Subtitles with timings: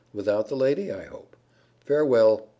[0.15, 1.35] Without the lady, I hope.
[1.85, 2.47] Farewell.